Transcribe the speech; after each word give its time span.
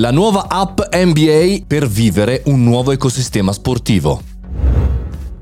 La 0.00 0.10
nuova 0.10 0.46
app 0.48 0.80
NBA 0.94 1.64
per 1.66 1.86
vivere 1.86 2.40
un 2.46 2.64
nuovo 2.64 2.90
ecosistema 2.90 3.52
sportivo. 3.52 4.29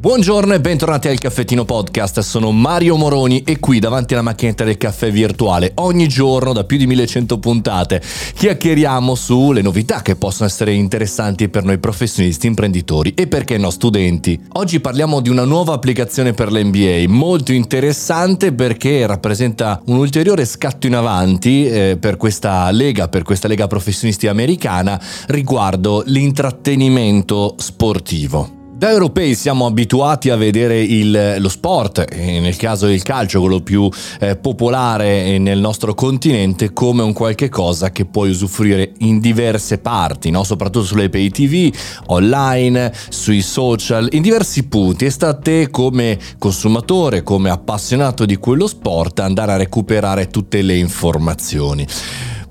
Buongiorno 0.00 0.54
e 0.54 0.60
bentornati 0.60 1.08
al 1.08 1.18
Caffettino 1.18 1.64
Podcast, 1.64 2.20
sono 2.20 2.52
Mario 2.52 2.94
Moroni 2.94 3.42
e 3.42 3.58
qui 3.58 3.80
davanti 3.80 4.12
alla 4.12 4.22
macchinetta 4.22 4.62
del 4.62 4.76
caffè 4.76 5.10
virtuale 5.10 5.72
ogni 5.74 6.06
giorno 6.06 6.52
da 6.52 6.62
più 6.62 6.76
di 6.76 6.86
1100 6.86 7.40
puntate 7.40 8.00
chiacchieriamo 8.34 9.16
sulle 9.16 9.60
novità 9.60 10.00
che 10.00 10.14
possono 10.14 10.48
essere 10.48 10.72
interessanti 10.72 11.48
per 11.48 11.64
noi 11.64 11.78
professionisti, 11.78 12.46
imprenditori 12.46 13.12
e 13.14 13.26
perché 13.26 13.58
no 13.58 13.70
studenti. 13.70 14.40
Oggi 14.52 14.78
parliamo 14.78 15.18
di 15.18 15.30
una 15.30 15.44
nuova 15.44 15.72
applicazione 15.72 16.32
per 16.32 16.52
l'NBA 16.52 17.02
molto 17.08 17.50
interessante 17.52 18.52
perché 18.52 19.04
rappresenta 19.04 19.82
un 19.86 19.96
ulteriore 19.96 20.44
scatto 20.44 20.86
in 20.86 20.94
avanti 20.94 21.66
eh, 21.66 21.96
per 21.98 22.16
questa 22.16 22.70
lega, 22.70 23.08
per 23.08 23.24
questa 23.24 23.48
lega 23.48 23.66
professionisti 23.66 24.28
americana 24.28 25.02
riguardo 25.26 26.04
l'intrattenimento 26.06 27.56
sportivo. 27.58 28.57
Da 28.78 28.90
europei 28.90 29.34
siamo 29.34 29.66
abituati 29.66 30.30
a 30.30 30.36
vedere 30.36 30.80
il, 30.80 31.34
lo 31.40 31.48
sport, 31.48 32.14
nel 32.14 32.54
caso 32.54 32.86
del 32.86 33.02
calcio, 33.02 33.40
quello 33.40 33.58
più 33.58 33.90
eh, 34.20 34.36
popolare 34.36 35.36
nel 35.38 35.58
nostro 35.58 35.94
continente, 35.94 36.72
come 36.72 37.02
un 37.02 37.12
qualche 37.12 37.48
cosa 37.48 37.90
che 37.90 38.04
puoi 38.04 38.30
usufruire 38.30 38.92
in 38.98 39.18
diverse 39.18 39.78
parti, 39.78 40.30
no? 40.30 40.44
soprattutto 40.44 40.84
sulle 40.84 41.08
pay 41.08 41.28
TV, 41.28 41.74
online, 42.06 42.92
sui 43.08 43.42
social, 43.42 44.06
in 44.12 44.22
diversi 44.22 44.68
punti. 44.68 45.06
E 45.06 45.10
sta 45.10 45.30
a 45.30 45.34
te 45.34 45.70
come 45.70 46.16
consumatore, 46.38 47.24
come 47.24 47.50
appassionato 47.50 48.24
di 48.24 48.36
quello 48.36 48.68
sport, 48.68 49.18
andare 49.18 49.54
a 49.54 49.56
recuperare 49.56 50.28
tutte 50.28 50.62
le 50.62 50.76
informazioni 50.76 51.84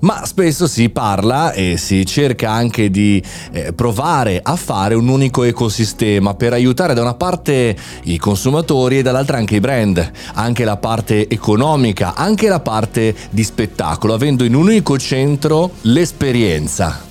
ma 0.00 0.24
spesso 0.26 0.66
si 0.66 0.90
parla 0.90 1.52
e 1.52 1.76
si 1.76 2.04
cerca 2.06 2.50
anche 2.50 2.90
di 2.90 3.22
eh, 3.52 3.72
provare 3.72 4.40
a 4.42 4.56
fare 4.56 4.94
un 4.94 5.08
unico 5.08 5.42
ecosistema 5.42 6.34
per 6.34 6.52
aiutare 6.52 6.94
da 6.94 7.02
una 7.02 7.14
parte 7.14 7.76
i 8.04 8.18
consumatori 8.18 8.98
e 8.98 9.02
dall'altra 9.02 9.38
anche 9.38 9.56
i 9.56 9.60
brand, 9.60 10.10
anche 10.34 10.64
la 10.64 10.76
parte 10.76 11.28
economica, 11.28 12.14
anche 12.14 12.48
la 12.48 12.60
parte 12.60 13.14
di 13.30 13.42
spettacolo, 13.42 14.14
avendo 14.14 14.44
in 14.44 14.54
un 14.54 14.66
unico 14.68 14.98
centro 14.98 15.70
l'esperienza 15.82 17.07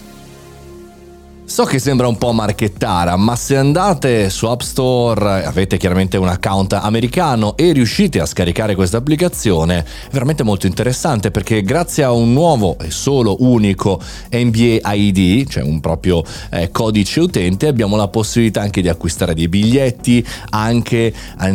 So 1.50 1.64
che 1.64 1.80
sembra 1.80 2.10
un 2.10 2.18
po' 2.18 2.34
marchettara, 2.34 3.16
ma 3.16 3.38
se 3.38 3.56
andate 3.56 4.30
su 4.30 4.48
App 4.48 4.60
Store, 4.60 5.46
avete 5.46 5.78
chiaramente 5.78 6.18
un 6.18 6.28
account 6.28 6.74
americano 6.74 7.56
e 7.56 7.72
riuscite 7.72 8.20
a 8.20 8.26
scaricare 8.26 8.76
questa 8.76 8.98
applicazione, 8.98 9.78
è 9.78 9.84
veramente 10.12 10.44
molto 10.44 10.68
interessante 10.68 11.32
perché 11.32 11.62
grazie 11.64 12.04
a 12.04 12.12
un 12.12 12.34
nuovo 12.34 12.78
e 12.80 12.92
solo 12.92 13.38
unico 13.40 13.98
NBA 14.30 14.94
ID, 14.94 15.48
cioè 15.48 15.64
un 15.64 15.80
proprio 15.80 16.22
eh, 16.52 16.70
codice 16.70 17.22
utente, 17.22 17.68
abbiamo 17.68 17.96
la 17.96 18.10
possibilità 18.10 18.60
anche 18.60 18.82
di 18.82 18.90
acquistare 18.90 19.34
dei 19.34 19.48
biglietti, 19.48 20.24
anche 20.50 21.14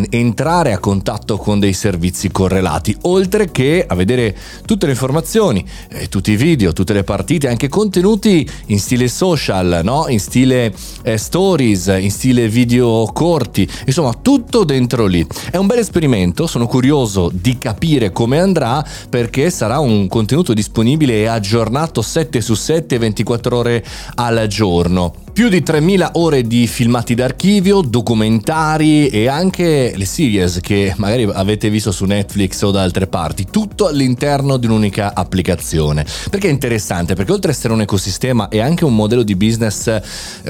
entrare 0.09 0.73
a 0.73 0.79
contatto 0.79 1.37
con 1.37 1.61
dei 1.61 1.75
servizi 1.75 2.31
correlati, 2.31 2.97
oltre 3.03 3.51
che 3.51 3.85
a 3.87 3.95
vedere 3.95 4.35
tutte 4.65 4.87
le 4.87 4.93
informazioni, 4.93 5.63
eh, 5.91 6.09
tutti 6.09 6.33
i 6.33 6.37
video, 6.37 6.73
tutte 6.73 6.95
le 6.95 7.05
partite, 7.05 7.49
anche 7.49 7.69
contenuti 7.69 8.49
in 8.67 8.81
stile 8.81 9.07
social 9.07 9.81
no? 9.83 10.07
in 10.09 10.21
stile 10.21 10.73
eh, 11.03 11.17
stories, 11.17 11.87
in 11.87 12.11
stile 12.11 12.49
video 12.49 13.09
corti, 13.13 13.69
insomma 13.87 14.13
tutto 14.21 14.65
dentro 14.65 15.07
lì. 15.07 15.27
È 15.51 15.57
un 15.57 15.67
bel 15.67 15.79
esperimento, 15.79 16.47
sono 16.47 16.67
curioso 16.67 17.31
di 17.33 17.59
capire 17.59 18.11
come 18.13 18.41
andrà 18.41 18.85
perché 19.09 19.51
sarà 19.51 19.79
un 19.79 20.07
contenuto 20.09 20.55
disponibile 20.55 21.15
e 21.15 21.27
aggiornato 21.27 22.03
7 22.03 22.41
su 22.41 22.55
7, 22.55 22.99
24 22.99 23.57
ore 23.57 23.85
al 24.15 24.47
giorno. 24.49 25.15
Più 25.33 25.49
di 25.49 25.63
3000 25.63 26.11
ore 26.17 26.43
di 26.43 26.67
filmati 26.67 27.15
d'archivio, 27.15 27.81
documentari 27.81 29.09
e 29.09 29.29
anche 29.29 29.95
le 29.97 30.05
series 30.05 30.59
che 30.61 30.93
magari 30.99 31.23
avete 31.23 31.71
visto 31.71 31.91
su 31.91 32.05
Netflix 32.05 32.61
o 32.61 32.71
da 32.71 32.83
altre 32.83 33.07
parti, 33.07 33.47
tutto 33.51 33.87
all'interno 33.87 34.59
di 34.59 34.67
un'unica 34.67 35.15
applicazione. 35.15 36.05
Perché 36.29 36.49
è 36.49 36.51
interessante? 36.51 37.15
Perché 37.15 37.33
oltre 37.33 37.51
ad 37.51 37.57
essere 37.57 37.73
un 37.73 37.81
ecosistema 37.81 38.49
è 38.49 38.61
anche 38.61 38.85
un 38.85 38.95
modello 38.95 39.23
di 39.23 39.35
business 39.35 39.99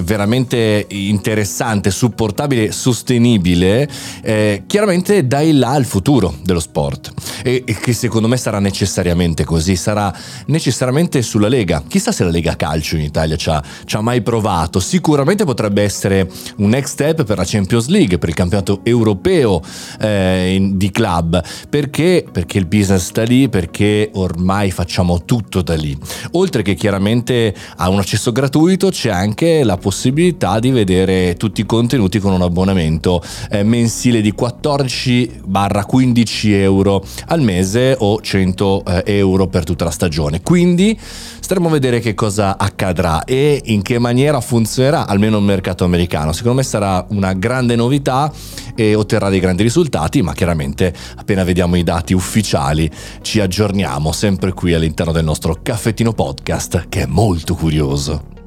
veramente 0.03 0.87
interessante, 0.89 1.93
supportabile, 1.93 2.73
sostenibile, 2.73 3.89
eh, 4.21 4.65
chiaramente 4.67 5.29
dai 5.29 5.53
là 5.53 5.71
al 5.71 5.85
futuro 5.85 6.35
dello 6.43 6.59
sport. 6.59 7.13
E, 7.43 7.63
e 7.65 7.75
che 7.75 7.93
secondo 7.93 8.29
me 8.29 8.37
sarà 8.37 8.59
necessariamente 8.59 9.45
così, 9.45 9.77
sarà 9.77 10.13
necessariamente 10.47 11.23
sulla 11.23 11.49
Lega. 11.49 11.83
Chissà 11.87 12.13
se 12.13 12.25
la 12.25 12.31
Lega 12.31 12.57
Calcio 12.57 12.97
in 12.97 13.03
Italia 13.03 13.37
ci 13.37 13.51
ha, 13.51 13.63
ci 13.85 13.97
ha 13.97 14.01
mai 14.01 14.23
provato. 14.23 14.81
Sicuramente 14.81 15.45
potrebbe 15.45 15.83
essere 15.83 16.29
un 16.57 16.69
next 16.69 16.93
step 16.93 17.25
per 17.25 17.39
la 17.39 17.45
Champions 17.45 17.89
League, 17.89 18.19
per 18.19 18.29
il 18.29 18.35
campionato 18.35 18.81
europeo 18.83 19.61
eh, 20.01 20.55
in, 20.55 20.77
di 20.77 20.91
club. 20.91 21.43
Perché? 21.69 22.25
Perché 22.31 22.59
il 22.59 22.67
business 22.67 23.07
sta 23.07 23.23
lì, 23.23 23.49
perché 23.49 24.11
ormai 24.15 24.71
facciamo 24.71 25.25
tutto 25.25 25.63
da 25.63 25.75
lì. 25.75 25.97
Oltre 26.33 26.63
che 26.63 26.75
chiaramente 26.75 27.55
a 27.77 27.89
un 27.89 27.99
accesso 27.99 28.33
gratuito 28.33 28.91
c'è 28.91 29.11
anche 29.11 29.65
la 29.65 29.77
possibilità 29.77 30.59
di 30.59 30.71
vedere 30.71 31.37
tutti 31.37 31.61
i 31.63 31.67
contenuti 31.67 32.19
con 32.19 32.33
un 32.33 32.43
abbonamento 32.43 33.23
eh, 33.51 33.63
mensile 33.63 34.21
di 34.21 34.35
14-15 34.39 36.53
euro 36.53 37.03
al 37.33 37.41
mese 37.41 37.97
o 37.99 38.21
100 38.21 38.85
eh, 38.85 39.03
euro 39.17 39.47
per 39.49 39.65
tutta 39.65 39.85
la 39.85 39.91
stagione. 39.91 40.43
Quindi 40.43 40.99
staremo 40.99 41.69
a 41.69 41.71
vedere 41.71 42.01
che 42.01 42.15
cosa 42.15 42.59
accadrà 42.59 43.25
e 43.25 43.61
in 43.65 43.83
che 43.83 43.99
maniera 43.99 44.41
funzionerà 44.41 45.07
almeno 45.07 45.39
il 45.39 45.45
mercato 45.45 45.85
americano. 45.85 46.33
Secondo 46.33 46.59
me 46.59 46.63
sarà 46.63 47.05
una 47.09 47.33
grande 47.33 47.75
novità 47.75 48.31
e 48.75 48.95
otterrà 48.95 49.29
dei 49.29 49.41
grandi 49.41 49.63
risultati, 49.63 50.23
ma 50.23 50.35
chiaramente 50.35 50.95
appena 51.17 51.43
vediamo 51.43 51.77
i 51.77 51.83
dati 51.83 52.13
ufficiali 52.13 52.91
ci 53.23 53.41
aggiorniamo 53.41 54.13
sempre 54.13 54.53
qui 54.53 54.75
all'interno 54.75 55.13
del 55.13 55.25
nostro 55.25 55.59
caffettino 55.63 56.13
podcast 56.13 56.87
che 56.89 57.03
è 57.03 57.07
molto 57.07 57.55
curioso. 57.55 58.42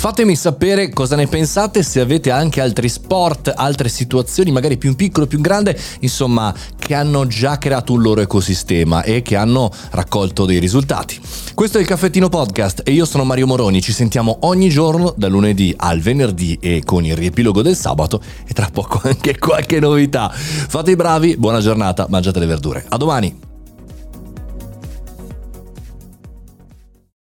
Fatemi 0.00 0.34
sapere 0.34 0.88
cosa 0.88 1.14
ne 1.14 1.26
pensate, 1.26 1.82
se 1.82 2.00
avete 2.00 2.30
anche 2.30 2.62
altri 2.62 2.88
sport, 2.88 3.52
altre 3.54 3.90
situazioni, 3.90 4.50
magari 4.50 4.78
più 4.78 4.88
in 4.88 4.96
piccolo, 4.96 5.26
più 5.26 5.36
in 5.36 5.42
grande, 5.42 5.78
insomma, 6.00 6.54
che 6.78 6.94
hanno 6.94 7.26
già 7.26 7.58
creato 7.58 7.92
un 7.92 8.00
loro 8.00 8.22
ecosistema 8.22 9.02
e 9.02 9.20
che 9.20 9.36
hanno 9.36 9.70
raccolto 9.90 10.46
dei 10.46 10.58
risultati. 10.58 11.20
Questo 11.52 11.76
è 11.76 11.82
il 11.82 11.86
Caffettino 11.86 12.30
Podcast 12.30 12.80
e 12.82 12.92
io 12.92 13.04
sono 13.04 13.24
Mario 13.24 13.46
Moroni, 13.46 13.82
ci 13.82 13.92
sentiamo 13.92 14.38
ogni 14.44 14.70
giorno 14.70 15.12
dal 15.18 15.30
lunedì 15.30 15.74
al 15.76 16.00
venerdì 16.00 16.56
e 16.62 16.80
con 16.82 17.04
il 17.04 17.14
riepilogo 17.14 17.60
del 17.60 17.76
sabato 17.76 18.22
e 18.48 18.54
tra 18.54 18.70
poco 18.72 19.02
anche 19.06 19.38
qualche 19.38 19.80
novità. 19.80 20.30
Fate 20.30 20.92
i 20.92 20.96
bravi, 20.96 21.36
buona 21.36 21.60
giornata, 21.60 22.06
mangiate 22.08 22.38
le 22.38 22.46
verdure. 22.46 22.86
A 22.88 22.96
domani! 22.96 23.49